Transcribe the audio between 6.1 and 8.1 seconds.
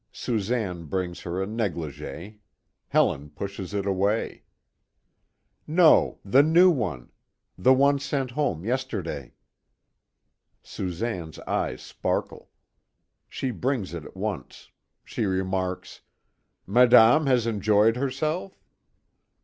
the new one the one